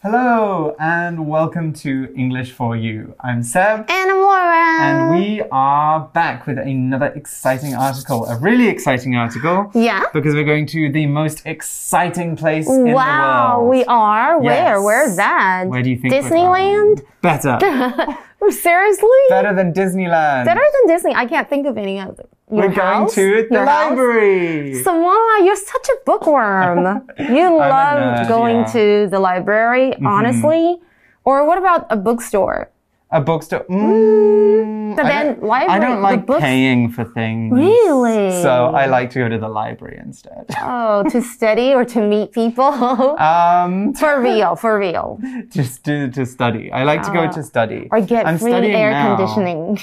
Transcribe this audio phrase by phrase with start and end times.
[0.00, 3.16] Hello and welcome to English for You.
[3.18, 3.80] I'm Seb.
[3.90, 4.80] And I'm Laura.
[4.80, 9.72] And we are back with another exciting article, a really exciting article.
[9.74, 10.04] Yeah.
[10.12, 13.70] Because we're going to the most exciting place in wow, the world.
[13.70, 14.40] we are.
[14.40, 14.80] Where?
[14.80, 15.64] Where's that?
[15.66, 16.14] Where do you think?
[16.14, 17.04] Disneyland?
[17.20, 17.58] Better.
[18.50, 19.08] Seriously?
[19.30, 20.44] Better than Disneyland.
[20.44, 21.16] Better than Disney.
[21.16, 22.24] I can't think of any other.
[22.50, 23.14] Your we're going house?
[23.14, 24.82] to the Your library.
[24.82, 27.02] Samoa, you're such a bookworm.
[27.18, 28.64] You love nerd, going yeah.
[28.64, 28.78] Mm-hmm.
[29.04, 30.78] to the library, honestly.
[31.24, 32.70] Or what about a bookstore?
[33.10, 33.64] A bookstore.
[33.70, 37.52] Mm, But then don't- library- I don't like paying for things.
[37.56, 38.42] Really?
[38.42, 40.44] So I like to go to the library instead.
[40.60, 42.72] Oh, to study or to meet people?
[43.18, 45.18] Um, for real, for real.
[45.50, 46.70] just to, to study.
[46.72, 47.88] I like to go to study.
[47.90, 49.16] Uh, Or get I'm free studying air now.
[49.16, 49.78] conditioning.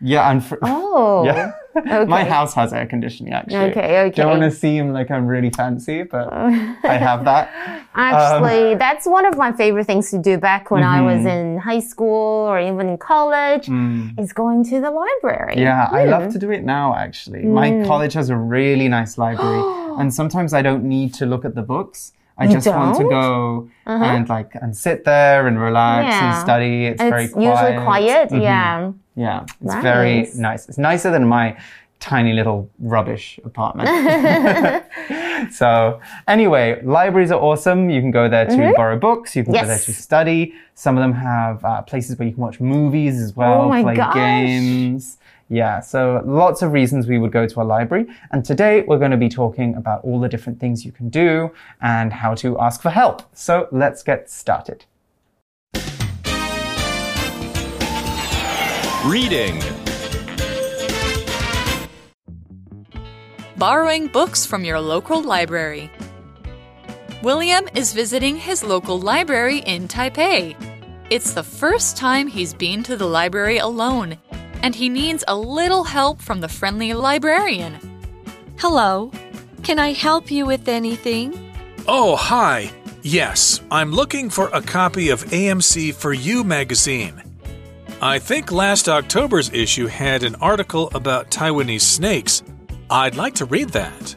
[0.00, 1.24] Yeah, and for, Oh.
[1.24, 1.52] yeah.
[1.84, 3.70] My house has air conditioning actually.
[3.70, 4.10] Okay, okay.
[4.22, 7.50] Don't want to seem like I'm really fancy, but I have that.
[7.94, 11.58] Actually, Um, that's one of my favorite things to do back when I was in
[11.58, 13.68] high school or even in college
[14.18, 15.56] is going to the library.
[15.56, 15.60] Mm.
[15.60, 16.10] Yeah, I Hmm.
[16.10, 17.44] love to do it now actually.
[17.44, 19.62] My college has a really nice library,
[19.98, 22.12] and sometimes I don't need to look at the books.
[22.40, 23.10] I You just want to don't?
[23.10, 26.86] go and like and sit there and relax and study.
[26.86, 27.50] It's And very it's quiet.
[27.50, 28.30] usually quiet.
[28.30, 28.42] Mhm.
[28.42, 28.92] Yeah.
[29.18, 30.36] Yeah, it's very Nice.
[30.36, 30.68] nice.
[30.68, 31.56] It's nicer than my
[32.00, 33.88] tiny little rubbish apartment.
[35.52, 37.90] so, anyway, libraries are awesome.
[37.90, 39.78] You can go there to borrow books, you can go there.
[39.78, 40.54] To study.
[40.74, 43.82] Some of them have uh, places where you can watch movies as well, Oh my
[43.82, 44.14] play gosh.
[44.14, 45.18] games.
[45.48, 48.06] Yeah, so lots of reasons we would go to a library.
[48.30, 51.50] And today we're going to be talking about all the different things you can do
[51.80, 53.22] and how to ask for help.
[53.34, 54.84] So, let's get started.
[59.08, 59.62] Reading.
[63.56, 65.90] Borrowing books from your local library.
[67.22, 70.54] William is visiting his local library in Taipei.
[71.08, 74.18] It's the first time he's been to the library alone,
[74.62, 77.78] and he needs a little help from the friendly librarian.
[78.58, 79.10] Hello.
[79.62, 81.50] Can I help you with anything?
[81.86, 82.70] Oh, hi.
[83.00, 87.22] Yes, I'm looking for a copy of AMC for You magazine.
[88.00, 92.44] I think last October's issue had an article about Taiwanese snakes.
[92.88, 94.14] I'd like to read that.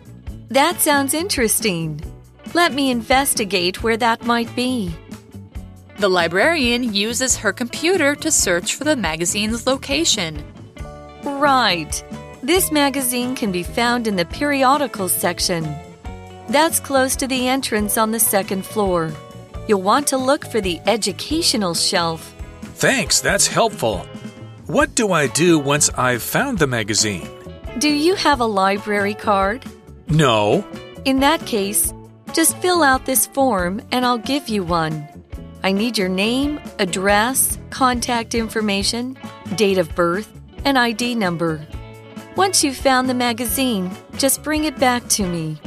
[0.50, 2.00] That sounds interesting.
[2.54, 4.94] Let me investigate where that might be.
[5.98, 10.44] The librarian uses her computer to search for the magazine's location.
[11.24, 12.04] Right.
[12.44, 15.64] This magazine can be found in the periodicals section.
[16.50, 19.12] That's close to the entrance on the second floor.
[19.68, 22.36] You'll want to look for the educational shelf.
[22.82, 24.00] Thanks, that's helpful.
[24.66, 27.30] What do I do once I've found the magazine?
[27.78, 29.64] Do you have a library card?
[30.08, 30.66] No.
[31.06, 31.94] In that case,
[32.34, 35.08] just fill out this form and I'll give you one.
[35.62, 39.16] I need your name, address, contact information,
[39.54, 40.32] date of birth,
[40.66, 41.64] and ID number.
[42.36, 45.62] Once you've found the magazine, just bring it back to me.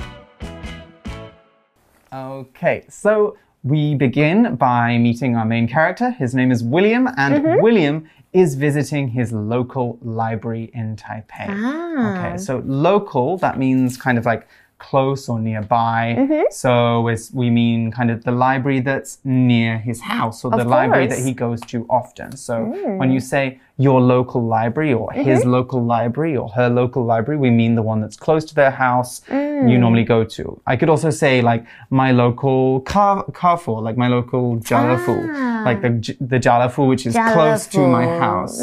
[2.12, 6.10] Okay, so we begin by meeting our main character.
[6.10, 7.62] His name is William, and Mm-hmm.
[7.62, 11.46] William is visiting his local library in Taipei.
[11.48, 12.26] Ah.
[12.28, 14.46] Okay, so local, that means kind of like
[14.78, 16.14] close or nearby.
[16.18, 16.42] Mm-hmm.
[16.50, 20.66] So it's, we mean kind of the library that's near his house or the Of
[20.66, 21.18] library that.
[21.18, 21.24] Mm.
[21.26, 22.36] he goes to often.
[22.36, 22.64] So
[22.98, 25.22] when you say your local library or Mm-hmm.
[25.22, 28.70] his local library or her local library, we mean the one that's close to their
[28.70, 29.70] house Mm.
[29.70, 30.60] you normally go to.
[30.66, 35.16] I could also say like my local car Carrefour, like my local Jalafu,
[35.64, 35.90] like the
[36.20, 38.20] the Jalafu which is close to my Jalafu.
[38.20, 38.60] house.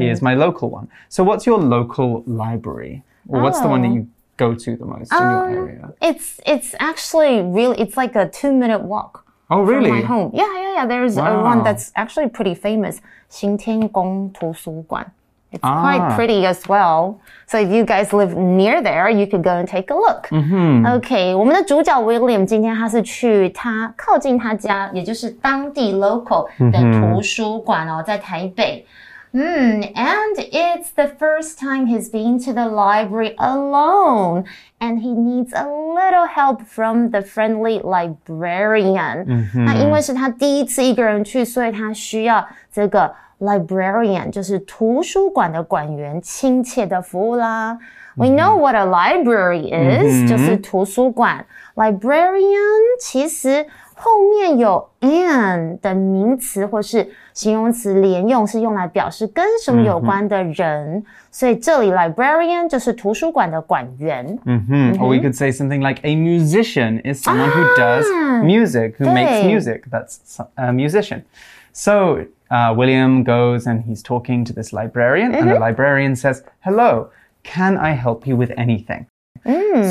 [0.00, 0.88] Is my local one.
[1.08, 3.02] So what's your local library?
[3.28, 5.89] Or what's the one that you go to the most in your area?
[6.01, 9.91] It's it's actually really it's like a two minute walk Oh from really?
[9.91, 10.31] my home.
[10.33, 10.85] Yeah, yeah, yeah.
[10.85, 11.43] There's a Wow.
[11.43, 12.97] one that's actually pretty famous,
[13.29, 15.05] 新天宫图书馆.
[15.49, 15.81] It's Ah.
[15.81, 17.15] quite pretty as well.
[17.47, 20.27] So if you guys live near there, you could go and take a look.
[20.97, 28.85] OK，我们的主角 William 今天他是去他靠近他家，也就是当地 local 的图书馆哦，在台北。
[28.85, 34.45] Hmm, and it's the first time he's been to the library alone,
[34.79, 39.25] and he needs a little help from the friendly librarian.
[39.53, 47.77] 那因为是他第一次一个人去，所以他需要这个 librarian，就是图书馆的馆员亲切的服务啦。
[48.15, 51.45] We know what a library is，、就是图书馆。
[51.75, 53.63] Librarian 其实
[53.93, 61.03] 后面有 an 的名词或是形容词连用，是用来表示跟什么有关的人。
[61.29, 64.25] 所以这里 librarian 就是图书馆的馆员。
[64.43, 68.03] hmm Or we could say something like a musician is someone who does
[68.43, 69.53] music, who makes 对。
[69.53, 69.81] music.
[69.91, 71.21] That's so- a musician.
[71.71, 77.09] So uh, William goes and he's talking to this librarian, and the librarian says, Hello,
[77.43, 79.07] can I help you with anything?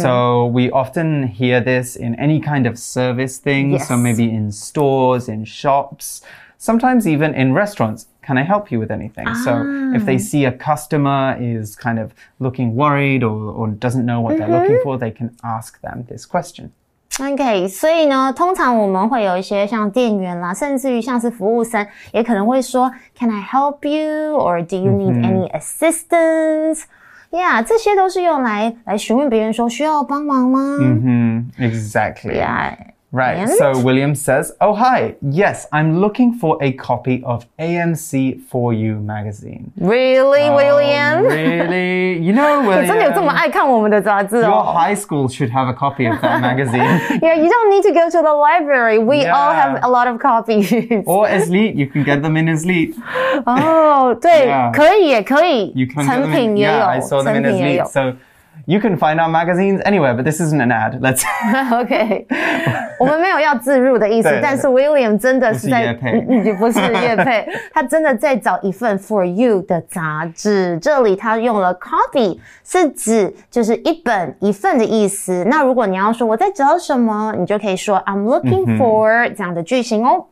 [0.03, 3.79] So we often hear this in any kind of service thing.
[3.79, 4.03] So Yes.
[4.03, 6.21] maybe in stores, in shops,
[6.59, 8.07] sometimes even in restaurants.
[8.23, 9.33] Can I help you with anything?
[9.45, 9.63] So
[9.95, 14.37] if they see a customer is kind of looking worried or, or doesn't know what
[14.37, 16.73] they're looking for, they can ask them this question.
[17.19, 24.37] OK，所以呢，通常我们会有一些像店员啦，甚至于像是服务生，也可能会说 Can I help you?
[24.37, 26.83] or Do you need any assistance?
[27.32, 30.60] Yeah，这些都是用来来询问别人说需要帮忙吗？
[30.82, 31.02] 嗯
[31.58, 32.46] 哼，Exactly。
[33.14, 33.40] Right.
[33.40, 33.52] And?
[33.52, 35.16] So William says, Oh, hi.
[35.22, 39.74] Yes, I'm looking for a copy of AMC For You magazine.
[39.76, 41.26] Really, oh, William?
[41.42, 42.22] Really?
[42.22, 42.86] You know, William.
[42.88, 44.64] your oh.
[44.64, 47.20] high school should have a copy of that magazine.
[47.22, 48.98] yeah, you don't need to go to the library.
[49.00, 49.36] We yeah.
[49.36, 50.72] all have a lot of copies.
[51.06, 51.76] or Eslite.
[51.76, 52.96] You can get them in Eslite.
[53.46, 54.72] oh, 对, yeah.
[54.72, 55.72] 可以也可以。
[55.76, 57.88] You can 成品也有, yeah, I saw them in Eslite.
[57.88, 58.14] So,
[58.71, 60.99] you can find our magazines anywhere, but this isn't an ad.
[61.01, 61.25] Let's
[61.73, 62.27] OK，
[62.99, 70.79] 我们没有要自入的意思对对，对但是 William 真的是在不是业配嗯嗯不是叶配，他真的在找一份 For You 的杂志。
[70.81, 75.45] 这里他用了 copy，是指就是一本一份的意思。
[75.49, 80.27] 那如果你要说我在找什么，你就可以说 I'm looking for、这样的句型哦。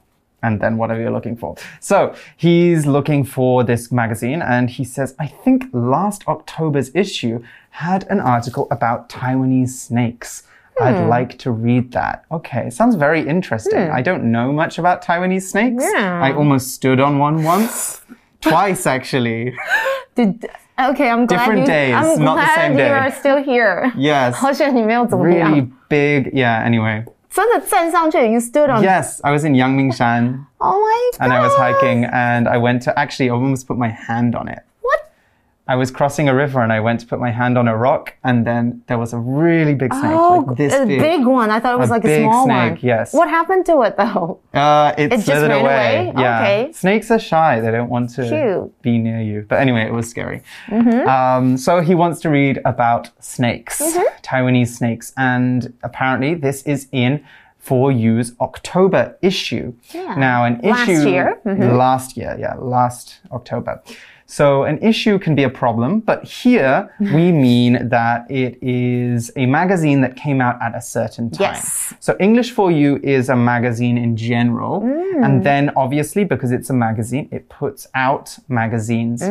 [0.45, 1.57] and then whatever you're looking for.
[1.81, 8.07] So he's looking for this magazine and he says, I think last October's issue had
[8.11, 10.45] an article about Taiwanese snakes.
[10.81, 12.25] I'd like to read that.
[12.33, 13.79] Okay, sounds very interesting.
[13.91, 15.85] I don't know much about Taiwanese snakes.
[15.95, 16.21] Yeah.
[16.21, 18.01] I almost stood on one once.
[18.41, 19.55] Twice, actually.
[20.17, 20.47] Did
[20.77, 22.91] Okay, I'm glad Different you, days, I'm not the glad same you day.
[22.91, 23.93] are still here.
[23.97, 24.35] Yes.
[24.35, 26.33] 好 险你没有怎么样 Really big.
[26.35, 27.05] Yeah, anyway.
[27.31, 28.83] 真的站上去，You stood on.
[28.83, 31.21] Yes, I was in Yangmingshan Oh my god.
[31.21, 34.49] and I was hiking and I went to actually I almost put my hand on
[34.49, 34.63] it.
[35.72, 38.16] I was crossing a river and I went to put my hand on a rock
[38.24, 41.00] and then there was a really big snake, Oh, like this a big.
[41.00, 41.50] big one.
[41.52, 42.80] I thought it was A like a big small snake, one.
[42.82, 43.14] yes.
[43.14, 44.40] What happened to it though?
[44.54, 45.98] Uh, it, It just slithered ran away.
[46.10, 46.14] away?
[46.24, 46.40] Yeah.
[46.42, 46.74] Okay.
[46.74, 48.82] Snakes are shy; they don't want to Cute.
[48.82, 49.46] be near you.
[49.48, 50.42] But anyway, it was scary.
[50.68, 51.08] Mm-hmm.
[51.08, 53.80] Um, so he wants to read about snakes,
[54.24, 57.24] Taiwanese snakes, and apparently this is in
[57.60, 59.74] for You's October issue.
[59.92, 60.16] Yeah.
[60.16, 61.40] Now, an issue Last year.
[61.46, 61.78] Mm-hmm.
[61.78, 63.82] last year, yeah, last October.
[64.32, 69.48] So an issue can be a problem, but here we mean that it is a
[69.48, 71.54] magazine that came out at a certain time.
[71.56, 71.96] Yes.
[72.00, 75.26] So English for You is a magazine in general, Mm.
[75.26, 79.24] and then obviously because it's a magazine, it puts out magazines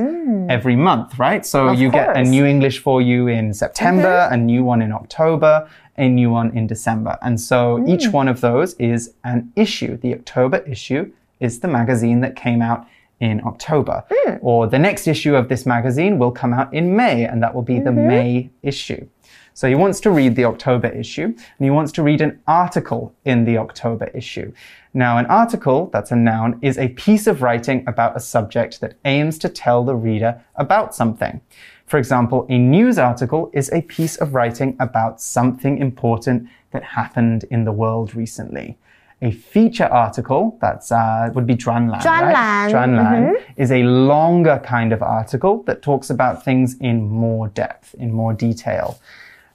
[0.57, 1.47] every month, right?
[1.47, 1.73] So Mm.
[1.73, 2.23] Of you get a.
[2.25, 6.67] New English for You in September, a new one in October, a new one in
[6.67, 7.89] December, and so Mm.
[7.93, 9.97] each one of those is an issue.
[10.05, 11.03] The October issue
[11.39, 12.81] is the magazine that came out
[13.21, 14.05] in October.
[14.11, 14.35] Hmm.
[14.41, 17.63] Or the next issue of this magazine will come out in May, and that will
[17.63, 18.09] be the Mm-hmm.
[18.09, 19.09] May issue.
[19.55, 23.13] So he wants to read the October issue, and he wants to read an article
[23.25, 24.53] in the October issue.
[24.95, 28.95] Now, an article, that's a noun, is a piece of writing about a subject that
[29.05, 31.41] aims to tell the reader about something.
[31.87, 37.45] For example, a news article is a piece of writing about something important that happened
[37.51, 38.79] in the world recently
[39.21, 42.01] a feature article, that's uh, would be Zhuanlan.
[42.01, 42.73] Zhuanlan.
[42.73, 43.19] Right?
[43.19, 43.63] Mm -hmm.
[43.63, 48.35] is a longer kind of article that talks about things in more depth, in more
[48.35, 48.97] detail.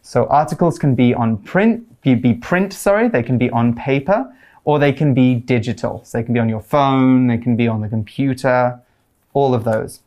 [0.01, 4.25] So articles can be on print, be, be print, sorry, they can be on paper,
[4.65, 6.01] or they can be digital.
[6.03, 8.79] So they can be on your phone, they can be on the computer,
[9.33, 10.01] all of those.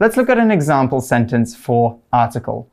[0.00, 2.66] Let's look at an example sentence for article.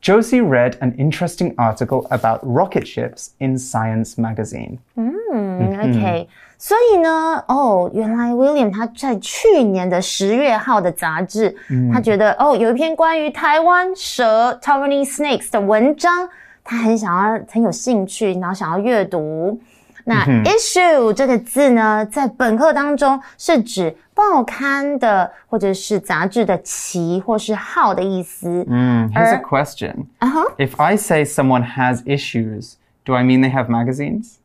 [0.00, 4.78] Josie read an interesting article about rocket ships in Science magazine.
[4.96, 5.19] Mm.
[5.60, 11.56] 嗯，OK，所以呢，哦，原来 William 他在去年的十月号的杂志，
[11.92, 16.28] 他觉得哦，有一篇关于台湾蛇 Taiwanese snakes 的文章，
[16.64, 19.60] 他很想要，很有兴趣，然后想要阅读。
[20.02, 28.66] 那 issue 这个字呢，在本课当中是指报刊的或者是杂志的期或是号的意思。
[28.68, 30.06] 嗯、mm,，Here's a Er- question.
[30.20, 32.72] Uh huh.，If I say someone has issues,
[33.04, 34.39] do I mean they have magazines?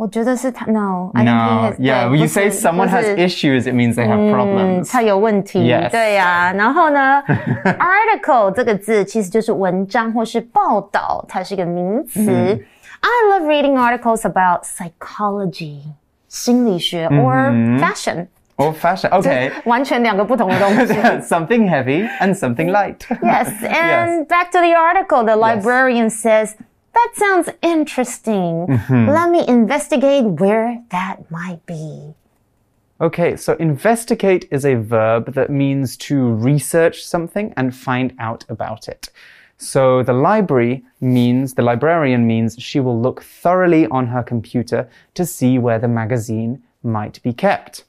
[0.00, 1.30] 我觉得是他 no，I No.
[1.30, 3.74] think it's- Yeah, 对 when you 不 say 是 someone 不 has 是 issues, it
[3.74, 4.92] means they have 嗯， problems.
[4.92, 7.22] 他有问题 Yes 对呀、然后呢，
[7.78, 12.20] article 这 个字其实就是文章或是报道，它是一个名词。
[13.00, 13.08] I
[13.40, 15.80] love reading articles about psychology,
[16.28, 18.26] 心理学 or fashion.
[18.56, 19.10] Or fashion.
[19.10, 19.50] Okay.
[19.64, 20.92] 完全两个不同的东西。
[21.22, 22.98] something heavy and something light.
[23.22, 26.52] Yes, and back to the article, the librarian says,
[26.93, 28.67] That sounds interesting.
[28.67, 29.09] Mm-hmm.
[29.09, 32.13] Let me investigate where that might be.
[32.99, 38.87] Okay, so investigate is a verb that means to research something and find out about
[38.87, 39.09] it.
[39.57, 45.25] So the library means, the librarian means she will look thoroughly on her computer to
[45.25, 47.85] see where the magazine might be kept.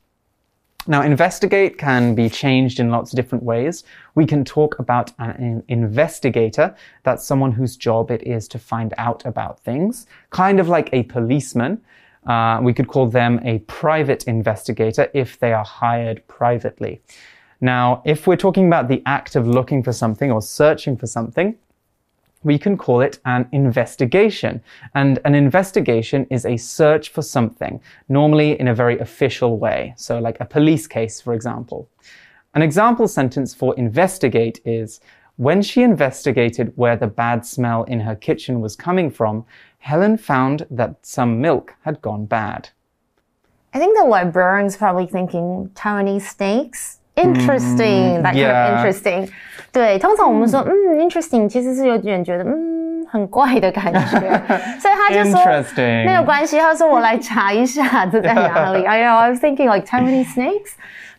[0.88, 3.84] Now, investigate can be changed in lots of different ways.
[4.16, 6.74] We can talk about an investigator.
[7.04, 11.04] That's someone whose job it is to find out about things, kind of like a
[11.04, 11.80] policeman.
[12.26, 17.00] Uh, we could call them a private investigator if they are hired privately.
[17.60, 21.56] Now, if we're talking about the act of looking for something or searching for something,
[22.44, 24.62] we can call it an investigation.
[24.94, 29.94] And an investigation is a search for something, normally in a very official way.
[29.96, 31.88] So, like a police case, for example.
[32.54, 35.00] An example sentence for investigate is
[35.36, 39.44] When she investigated where the bad smell in her kitchen was coming from,
[39.78, 42.68] Helen found that some milk had gone bad.
[43.74, 48.71] I think the librarian's probably thinking Taiwanese snakes Interesting, that kind yeah.
[48.71, 49.29] of interesting.
[49.71, 53.99] 对，通常我们说嗯 interesting，其实是有点觉得嗯很怪的感觉，
[54.79, 56.05] 所以他就说 Interesting.
[56.05, 56.59] 没有关系。
[56.59, 58.85] 他说我来查一下这在哪里。
[58.85, 60.71] I know, I was thinking like Taiwanese snakes.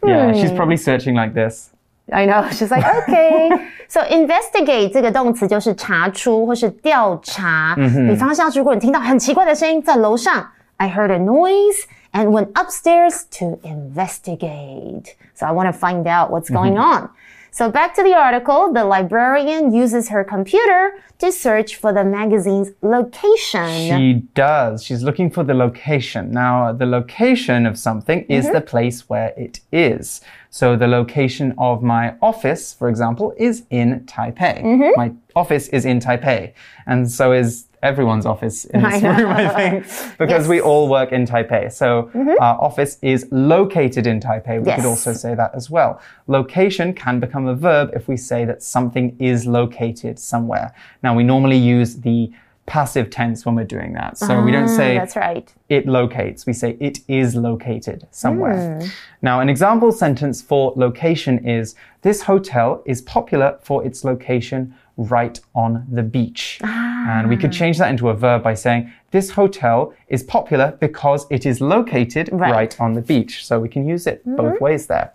[0.02, 1.70] Yeah, she's probably searching like this.
[2.10, 2.44] I know.
[2.50, 3.50] She's like, okay.
[3.88, 7.74] So investigate 这个动词就是查出或是调查。
[7.76, 10.46] 比方像如果你听到很奇怪的声音在楼上，
[10.76, 11.82] I heard a noise
[12.13, 15.15] And went upstairs to investigate.
[15.33, 16.55] So I want to find out what's mm-hmm.
[16.55, 17.09] going on.
[17.53, 22.71] So back to the article, the librarian uses her computer to search for the magazine's
[22.81, 23.95] location.
[23.95, 24.83] She does.
[24.83, 26.31] She's looking for the location.
[26.31, 28.55] Now, the location of something is mm-hmm.
[28.55, 30.21] the place where it is.
[30.49, 34.63] So, the location of my office, for example, is in Taipei.
[34.63, 34.99] Mm-hmm.
[34.99, 36.53] My office is in Taipei.
[36.87, 41.11] And so is everyone's office in this I room, I think, because we all work
[41.11, 41.71] in Taipei.
[41.71, 42.31] So, mm-hmm.
[42.39, 44.63] our office is located in Taipei.
[44.63, 46.01] We could also say that as well.
[46.27, 50.73] Location can become a verb if we say that something is located somewhere.
[51.03, 52.31] Now, we normally use the
[52.65, 54.17] passive tense when we're doing that.
[54.17, 55.53] So we don't Ah, say That's right.
[55.67, 56.45] it locates.
[56.45, 58.79] We say it is located somewhere.
[58.81, 58.91] Mm.
[59.21, 65.39] Now, an example sentence for location is This hotel is popular for its location right
[65.55, 66.59] on the beach.
[66.63, 67.57] Ah, And we could mm.
[67.57, 72.29] change that into a verb by saying This hotel is popular because it is located
[72.31, 72.51] Right.
[72.51, 73.45] right, on the beach.
[73.45, 74.35] So we can use it mm-hmm.
[74.35, 75.13] both ways there.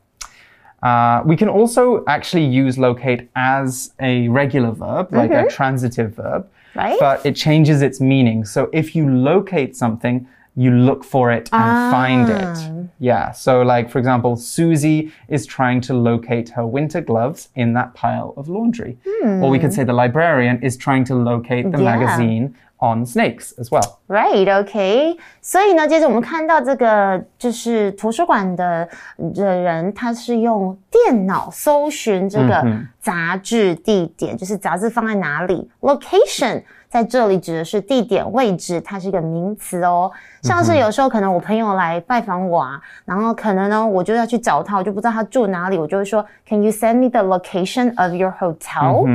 [0.83, 5.49] Uh, we can also actually use locate as a regular verb, like a mm-hmm.
[5.49, 6.97] transitive verb, Right.
[7.00, 8.45] but it changes its meaning.
[8.45, 12.89] So if you locate something, you look for it and find it.
[13.00, 13.31] Yeah.
[13.31, 18.33] So, like, for example, Susie is trying to locate her winter gloves in that pile
[18.38, 18.97] of laundry.
[19.41, 21.97] Or we could say the librarian is trying to locate the Yeah.
[21.97, 23.97] magazine on snakes as well.
[24.07, 25.17] Right, OK。
[25.41, 28.88] 所以呢，接着我们看到这个就是图书馆的
[29.33, 32.63] 的人，他是用电脑搜寻这个
[33.00, 36.62] 杂志地点，就是杂志放在哪里，location。
[36.89, 40.12] 在这里指的是地点位置，它是一个名词哦。
[40.41, 49.07] 像是有时候可能我朋友来拜访我啊，然后可能呢我就要去找他，我就不知道他住哪里，我就会说，Can you send me the location of your hotel?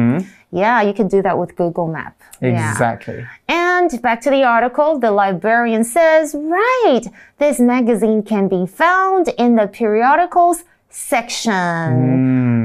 [0.51, 2.15] Yeah, you can do that with Google Map.
[2.41, 2.73] Yeah.
[2.73, 3.27] Exactly.
[3.49, 7.03] And back to the article, the librarian says, right,
[7.37, 11.53] this magazine can be found in the periodicals section.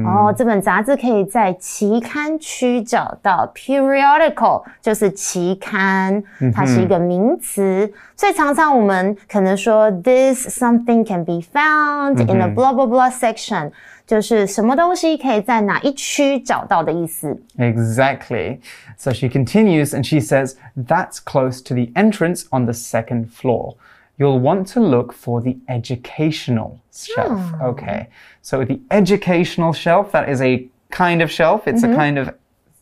[0.08, 3.52] 哦，这本杂志可以在期刊区找到。
[3.56, 13.72] Periodical 就是期刊，它是一个名词，所以常常我们可能说 this something can be found in the blah blah blah section，
[14.06, 17.40] 就是什么东西可以在哪一区找到的意思。
[17.58, 18.60] Exactly.
[18.98, 23.76] So she continues and she says, That's close to the entrance on the second floor.
[24.19, 27.41] You'll want to look for the educational shelf.
[27.63, 28.09] Okay.
[28.43, 31.69] So the educational shelf, that is a kind of shelf.
[31.69, 32.35] It's a kind of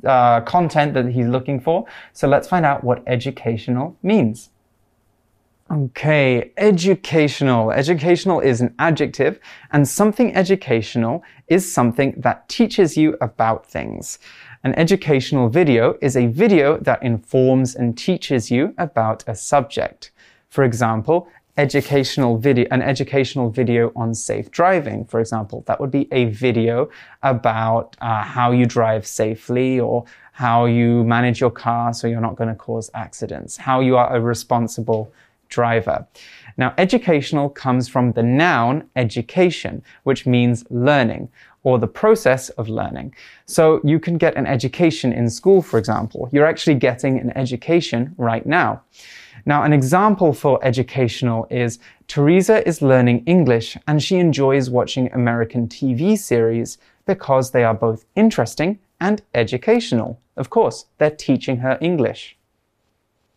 [0.04, 1.86] uh, content that he's looking for.
[2.12, 4.50] So let's find out what educational means.
[5.68, 7.72] Okay, educational.
[7.72, 9.40] Educational is an adjective,
[9.72, 14.20] and something educational is something that teaches you about things.
[14.62, 20.12] An educational video is a video that informs and teaches you about a subject.
[20.48, 26.08] For example, educational video, an educational video on safe driving, for example, that would be
[26.12, 26.90] a video
[27.22, 32.36] about uh, how you drive safely or how you manage your car so you're not
[32.36, 35.10] going to cause accidents, how you are a responsible
[35.48, 36.06] driver.
[36.56, 41.28] Now, educational comes from the noun education, which means learning
[41.62, 43.14] or the process of learning.
[43.46, 46.28] So you can get an education in school, for example.
[46.32, 48.82] You're actually getting an education right now.
[49.45, 55.67] Now, an example for educational is Teresa is learning English and she enjoys watching American
[55.67, 60.17] TV series because they are both interesting and educational.
[60.35, 62.35] Of course, they're teaching her English.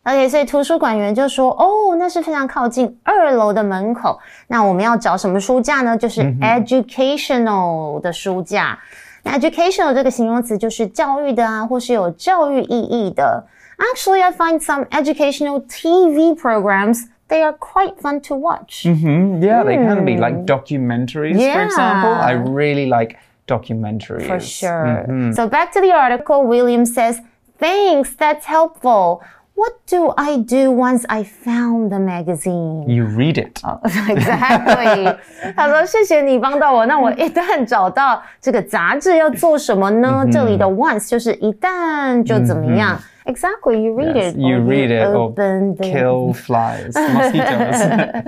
[0.03, 4.19] OK，所以图书馆员就说：“哦，那是非常靠近二楼的门口。
[4.47, 5.97] 那我们要找什么书架呢？
[5.97, 8.77] 就是 educational 的书架。
[9.23, 13.43] 那 educational 这个形容词就是教育的啊，或是有教育意义的。
[13.91, 18.83] Actually, I find some educational TV programs they are quite fun to watch.
[18.85, 19.41] Mm-hmm.
[19.43, 21.65] Yeah, they can be like documentaries, for Yeah.
[21.65, 22.13] example.
[22.13, 24.27] I really like documentaries.
[24.27, 25.05] For sure.
[25.33, 27.19] So back to the article, William says,
[27.57, 29.23] Thanks, that's helpful.
[29.55, 32.87] What do I do once I found the magazine?
[32.89, 33.61] You read it.
[34.09, 35.15] exactly.
[35.55, 36.85] 他说：“谢谢你帮到我。
[36.85, 40.25] 那我一旦找到这个杂志要做什么呢？
[40.31, 42.99] 这里的 once 就是一旦就怎么样。
[43.26, 44.40] Exactly, you read Yes, it.
[44.40, 48.24] you read it or open the- kill flies, mosquitoes.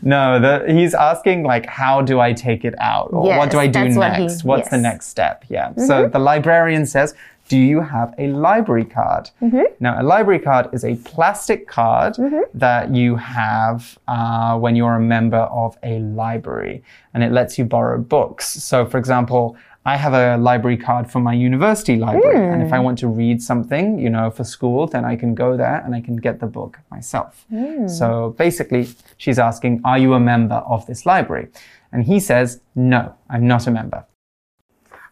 [0.02, 3.66] no, the, he's asking like, how do I take it out, or what do I
[3.66, 4.44] do that's what he- next?
[4.44, 4.82] What's the yes.
[4.82, 4.82] Mm-hmm.
[4.82, 5.44] next step?
[5.48, 5.74] Yeah.
[5.76, 7.14] So the librarian says,
[7.48, 9.28] do you have a library card?
[9.42, 9.64] Mm-hmm.
[9.78, 12.58] Now, a library card is a plastic card Mm-hmm.
[12.58, 17.64] that you have uh, when you're a member of a library, and it lets you
[17.66, 18.46] borrow books.
[18.48, 22.77] So, for example, I have a library card for my university library, and if I
[22.77, 22.85] Hmm.
[22.85, 26.01] want to read something, you know, for school, then I can go there and I
[26.01, 27.45] can get the book myself.
[27.49, 27.87] Hmm.
[27.87, 31.47] So basically, she's asking, Are you a member of this library?
[31.91, 34.03] And he says, No, I'm not a member.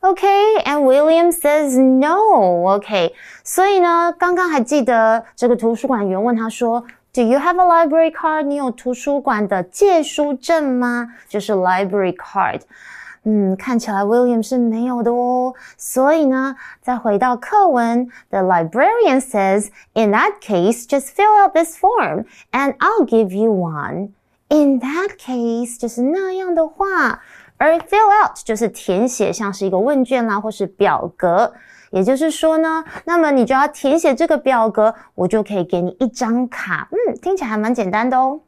[0.03, 2.77] Okay, and William says no.
[2.77, 8.43] Okay，所以呢，刚刚还记得这个图书馆员问他说：“Do you have a library card？
[8.43, 12.61] 你有图书馆的借书证吗？”就是 library card。
[13.23, 15.53] 嗯，看起来 William 是没有的哦。
[15.77, 24.09] 所以呢，再回到课文，The librarian says, "In that case, just fill out this form, and I'll give you one."
[24.49, 27.21] In that case，就是那样的话。
[27.59, 31.51] 而 fill out 就是填写，像是一个问卷啦，或是表格。
[31.89, 36.87] 也就是说呢，那么你就要填写这个表格，我就可以给你一张卡。
[36.91, 38.39] 嗯，听起来还蛮简单的哦。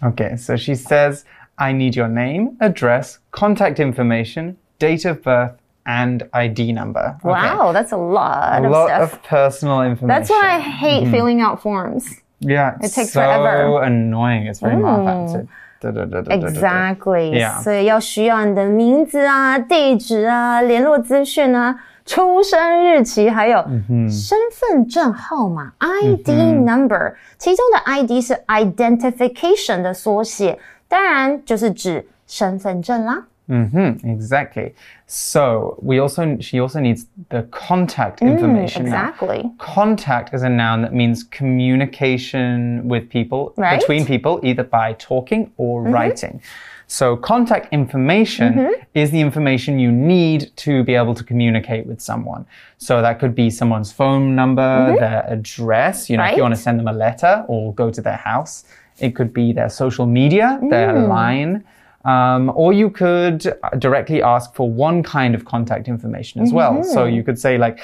[0.00, 1.22] Okay, so she says,
[1.58, 5.52] I need your name, address, contact information, date of birth,
[5.86, 7.16] and ID number.
[7.24, 7.28] Okay.
[7.28, 9.12] Wow, that's a lot A of lot stuff.
[9.14, 10.08] of personal information.
[10.08, 12.06] That's why I hate filling out forms.
[12.40, 13.80] Yeah, it's It takes so forever.
[13.80, 13.86] Mm.
[13.86, 14.46] annoying.
[14.46, 15.46] It's very hard.
[15.82, 17.32] Exactly.
[17.32, 17.60] Yeah.
[17.62, 23.62] 所以要需要你的名字啊、地址啊、联络资讯啊、出生日期，还有
[24.08, 26.28] 身份证号码 （ID
[26.66, 27.14] number）。
[27.38, 30.58] 其中的 ID 是 identification 的缩写，
[30.94, 33.26] 当然就是指身份证啦。
[33.48, 34.72] hmm exactly.
[35.08, 38.84] So we also she also needs the contact information.
[38.84, 39.10] now.
[39.10, 39.50] Exactly.
[39.58, 43.80] Contact is a noun that means communication with people, Right.
[43.80, 46.40] between people, either by talking or writing.
[46.86, 52.44] So, contact information is the information you need to be able to communicate with someone.
[52.78, 56.42] So, that could be someone's phone number, their address, you know, if you Right.
[56.42, 58.64] want to send them a letter or go to their house.
[58.99, 61.63] It could be their social media, their line.
[62.05, 66.83] Um, or you could directly ask for one kind of contact information as well.
[66.83, 67.79] So you could say, like,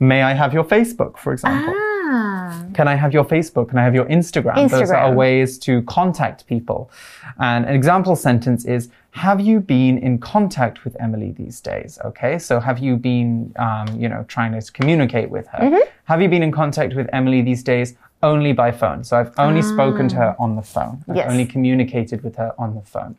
[0.00, 1.74] may I have your Facebook, for example?
[1.76, 3.68] Ah, Can I have your Facebook?
[3.68, 4.70] Can I have your Instagram?
[4.70, 6.90] Those are ways to contact people.
[7.38, 11.98] And an example sentence is Have you been in contact with Emily these days?
[12.04, 15.58] Okay, so have you been, um, you know, trying to communicate with her?
[15.58, 15.88] Mm-hmm.
[16.04, 17.94] Have you been in contact with Emily these days?
[18.22, 19.04] Only by phone.
[19.04, 21.04] So I've only spoken to her on the phone.
[21.08, 21.18] I've Ah.
[21.20, 21.30] Yes.
[21.30, 23.16] only communicated with her on the phone.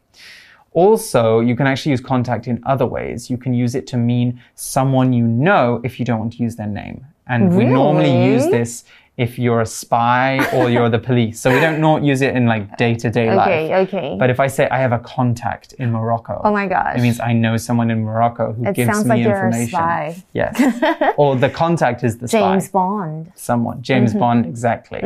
[0.73, 3.29] Also, you can actually use contact in other ways.
[3.29, 6.55] You can use it to mean someone you know if you don't want to use
[6.55, 7.05] their name.
[7.27, 8.83] And we normally use this
[9.17, 11.39] if you're a spy or you're the police.
[11.39, 13.47] So we don't not use it in like day to day okay, life.
[13.87, 13.97] okay.
[13.97, 14.15] Okay.
[14.19, 16.95] But if I say I have a contact in Morocco, Oh my gosh.
[16.97, 19.45] it means I know someone in Morocco who It gives sounds me like you're a
[19.47, 19.69] information.
[19.69, 20.23] spy.
[20.33, 21.13] Yes.
[21.17, 23.31] or the contact is the spy James Bond.
[23.35, 23.81] someone.
[23.81, 24.19] James Mm-hmm.
[24.19, 25.01] Bond, exactly.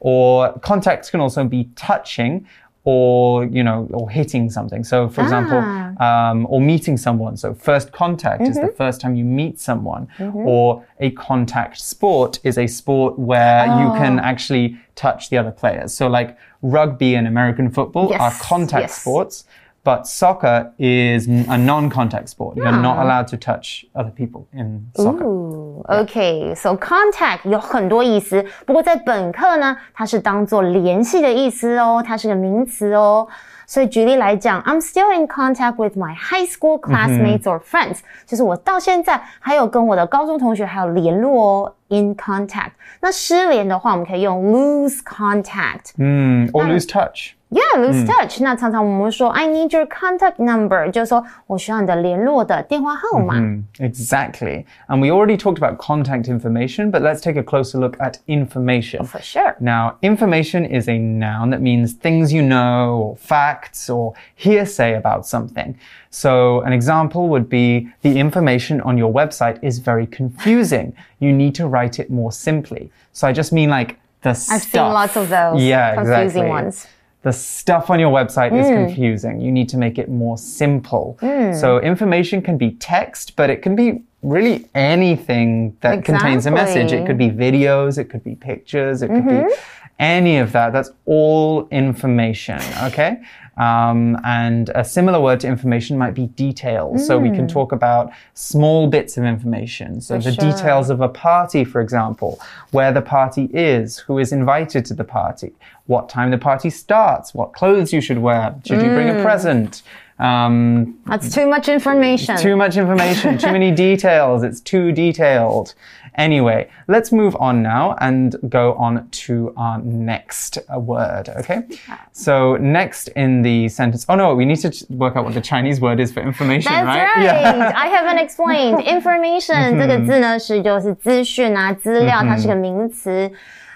[0.00, 2.46] Or contacts can also be touching
[2.90, 4.84] or, you know, or hitting something.
[4.84, 6.30] So, for example, Ah.
[6.30, 7.36] um, or meeting someone.
[7.36, 8.66] So, first contact is Mm-hmm.
[8.66, 10.06] the first time you meet someone.
[10.52, 14.22] Or a contact sport is a sport where you can Oh.
[14.32, 15.92] actually touch the other players.
[15.92, 19.00] So, like rugby and American football Yes, are contact yes.
[19.00, 19.44] sports.
[19.85, 22.55] But soccer is n- a non-contact sport.
[22.55, 23.03] You're not Ah.
[23.03, 25.25] allowed to touch other people in soccer.
[25.25, 33.27] Ooh, OK, so contact 有很多意思，不过在本课呢，它是当做联系的意思哦，它是个名词哦。
[33.65, 42.71] 所以举例来讲，I'm still in contact with my high school classmates or friends，、就是我到现在还有跟我的高中同学还有联络哦，in contact。
[42.99, 45.95] 那失联的话，我们可以用 lose contact。
[45.97, 47.31] Mm, or lose touch.
[47.53, 53.35] Yeah, lose touch、那常常我们会说 I need your contact number，就是说我需要你的联络的电话号码。
[53.35, 54.63] Mm, exactly.
[54.87, 59.03] And we already talked about contact information, but let's take a closer look at information.
[59.03, 59.55] For sure.
[59.59, 65.25] Now, information is a noun that means things you know, or facts, or hearsay about
[65.25, 65.75] something.
[66.09, 70.93] So, an example would be the information on your website is very confusing.
[71.19, 72.91] You need to write it more simply.
[73.11, 74.61] So, I just mean like the I've stuff.
[74.71, 76.49] seen lots of those Yeah, confusing exactly.
[76.49, 76.87] ones.
[77.26, 78.74] The stuff on your website is hmm.
[78.74, 79.40] confusing.
[79.40, 81.16] You need to make it more simple.
[81.18, 81.52] Hmm.
[81.54, 86.92] So, information can be text, but it can be really anything that contains a message.
[86.92, 89.92] It could be videos, it could be pictures, it could be mm-hmm.
[89.98, 90.72] any of that.
[90.72, 93.20] That's all information, okay?
[93.56, 97.06] Um, and a similar word to information might be details.
[97.06, 100.00] So we can talk about small bits of information.
[100.00, 100.52] So the sure.
[100.52, 102.38] details of a party, for example,
[102.72, 105.52] where the party is, who is invited to the party,
[105.86, 109.82] what time the party starts, what clothes you should wear, should you bring a present?
[110.19, 112.37] Um, That's too much information.
[112.37, 114.43] too much information, too many details.
[114.43, 115.73] It's too detailed.
[116.15, 121.63] Anyway, let's move on now and go on to our next uh, word, okay?
[122.11, 125.41] So, next in the sentence, oh no, we need to ch- work out what the
[125.41, 127.25] Chinese word is for information, That's right?
[127.25, 127.73] right.
[127.75, 128.83] I haven't explained.
[128.85, 133.31] Information 这个字呢是就是资讯啊、资料，它是个名词。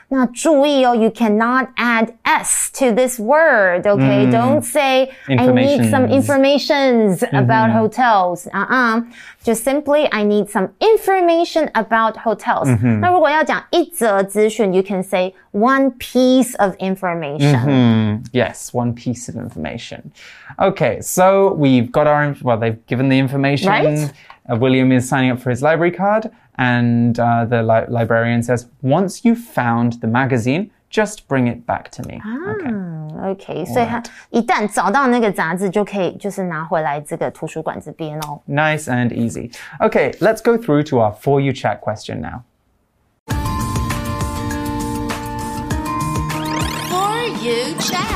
[0.09, 3.87] 那注意哦，you cannot add s to this word.
[3.87, 8.47] Okay, don't say I need some informations about hotels.
[8.51, 9.03] 啊啊，
[9.41, 12.67] 就 simply I need some information about hotels.
[12.99, 17.59] 那如果要讲一则资讯，you can say one piece of information.
[17.59, 20.11] Hmm, yes, one piece of information.
[20.59, 23.71] Okay, so we've got our, inf- well, they've given the information.
[23.71, 24.11] Right.
[24.47, 28.67] Uh, William is signing up for his library card, and uh, the li- librarian says,
[28.81, 32.21] once you've found the magazine, just bring it back to me.
[32.21, 32.73] Okay.
[33.17, 38.41] OK，所以他一旦找到那个杂志，就可以就是拿回来这个图书馆这边哦。
[38.47, 39.51] Nice and easy.
[39.79, 42.43] Okay, let's go through to our For You Chat question now.
[46.89, 48.08] For you chat.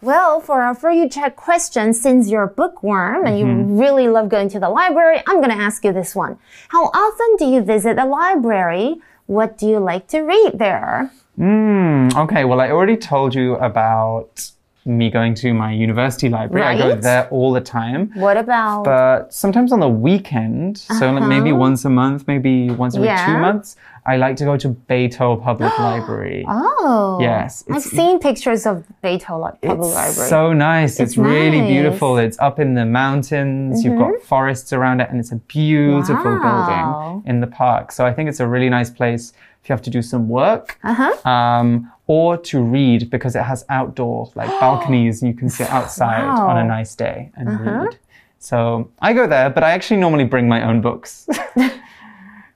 [0.00, 3.46] Well, for our For You Chat question, since you're a bookworm and you
[3.80, 6.38] really love going to the library, I'm going to ask you this one.
[6.68, 8.96] How often do you visit the library?
[9.26, 11.10] What do you like to read there?
[11.36, 14.52] Hmm, okay, well, I already told you about
[14.88, 16.66] me going to my university library.
[16.66, 18.10] I go there all the time.
[18.14, 22.96] What about But sometimes on the weekend, so like maybe once a month, maybe once
[22.96, 23.38] every two Uh-huh.
[23.38, 26.44] Months, I like to go to Beitou Public Library.
[26.48, 30.28] Oh, Yes, I've seen pictures of Beitou Li- Public It's Library.
[30.30, 30.92] so nice.
[30.98, 31.58] It's, It's really nice.
[31.60, 31.66] Mm-hmm.
[31.74, 32.18] beautiful.
[32.18, 33.84] It's up in the mountains.
[33.84, 36.42] You've got forests around it, and it's a beautiful Wow.
[36.46, 37.92] building in the park.
[37.92, 40.78] So I think it's a really nice place if you have to do some work
[40.84, 41.28] Uh-huh.
[41.28, 46.26] um, or to read because it has outdoor like balconies and you can sit outside
[46.26, 46.48] wow.
[46.48, 47.82] on a nice day and uh -huh.
[47.82, 47.98] read.
[48.40, 51.26] So I go there, but I actually normally bring my own books.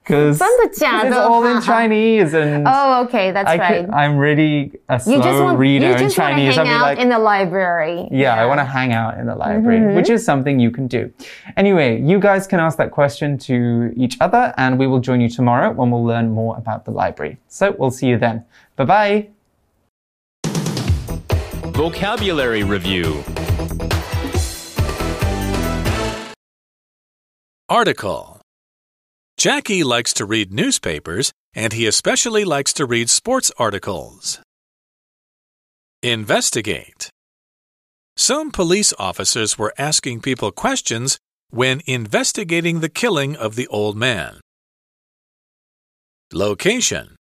[0.02, 1.66] Because it's all in uh-huh.
[1.66, 3.86] Chinese and oh, okay, that's I right.
[3.86, 6.56] Could, I'm really a slow you just want, reader you just in Chinese.
[6.56, 8.08] Hang I'll out like, in the library.
[8.10, 8.42] Yeah, yeah.
[8.42, 9.94] I want to hang out in the library, mm -hmm.
[9.94, 11.10] which is something you can do.
[11.56, 13.54] Anyway, you guys can ask that question to
[13.96, 17.36] each other, and we will join you tomorrow when we'll learn more about the library.
[17.48, 18.44] So we'll see you then.
[18.76, 19.41] Bye bye.
[21.72, 23.24] Vocabulary Review
[27.66, 28.42] Article
[29.38, 34.38] Jackie likes to read newspapers, and he especially likes to read sports articles.
[36.02, 37.08] Investigate.
[38.18, 44.40] Some police officers were asking people questions when investigating the killing of the old man.
[46.35, 47.16] Location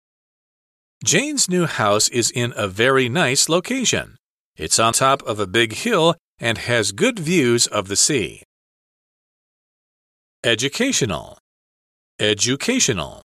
[1.03, 4.15] Jane's new house is in a very nice location.
[4.57, 8.41] It's on top of a big hill and has good views of the sea.
[10.43, 11.37] Educational.
[12.19, 13.21] Educational.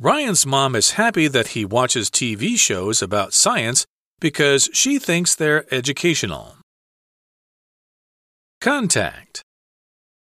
[0.00, 3.86] Ryan's mom is happy that he watches TV shows about science
[4.20, 6.56] because she thinks they're educational.
[8.60, 9.42] Contact.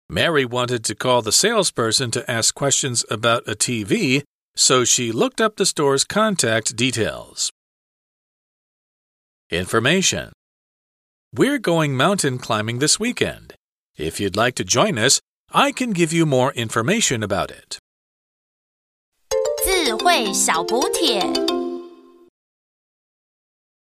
[0.08, 4.22] Mary wanted to call the salesperson to ask questions about a TV,
[4.56, 7.52] so she looked up the store's contact details.
[9.51, 10.31] Information.
[11.33, 13.53] We're going mountain climbing this weekend.
[13.97, 15.19] If you'd like to join us,
[15.51, 17.77] I can give you more information about it.
[19.63, 21.21] 智慧小补帖。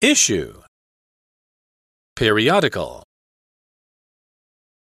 [0.00, 0.62] Issue
[2.16, 3.02] Periodical